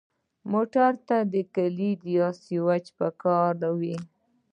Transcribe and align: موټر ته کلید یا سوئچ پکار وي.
موټر 0.51 0.91
ته 1.07 1.17
کلید 1.55 1.99
یا 2.17 2.27
سوئچ 2.43 2.85
پکار 2.99 3.53
وي. 3.79 3.95